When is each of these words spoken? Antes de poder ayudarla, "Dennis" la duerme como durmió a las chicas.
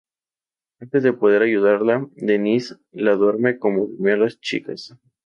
Antes 0.79 1.03
de 1.03 1.13
poder 1.13 1.43
ayudarla, 1.43 2.07
"Dennis" 2.15 2.75
la 2.91 3.11
duerme 3.15 3.59
como 3.59 3.85
durmió 3.85 4.15
a 4.15 4.17
las 4.17 4.39
chicas. 4.39 4.95